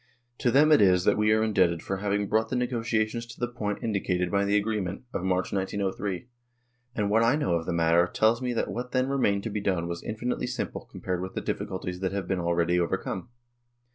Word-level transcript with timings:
To 0.39 0.49
them 0.49 0.71
it 0.71 0.81
is 0.81 1.03
that 1.03 1.15
we 1.15 1.31
are 1.31 1.43
indebted 1.43 1.83
for 1.83 1.97
having 1.97 2.27
brought 2.27 2.49
the 2.49 2.55
negotiations 2.55 3.27
to 3.27 3.39
the 3.39 3.47
point 3.47 3.83
indicated 3.83 4.31
by 4.31 4.45
the 4.45 4.57
agree 4.57 4.81
ment 4.81 5.03
(of 5.13 5.21
March, 5.23 5.53
1903). 5.53 6.27
And 6.95 7.11
what 7.11 7.21
I 7.21 7.35
know 7.35 7.53
of 7.53 7.67
the 7.67 7.71
matter 7.71 8.07
tells 8.07 8.41
me 8.41 8.51
that 8.53 8.71
what 8.71 8.93
then 8.93 9.09
remained 9.09 9.43
to 9.43 9.51
be 9.51 9.61
done 9.61 9.87
was 9.87 10.01
infinitely 10.01 10.47
simple 10.47 10.87
compared 10.91 11.21
with 11.21 11.35
the 11.35 11.41
difficulties 11.41 11.99
that 11.99 12.13
have 12.13 12.27
been 12.27 12.39
already 12.39 12.79
overcome." 12.79 13.29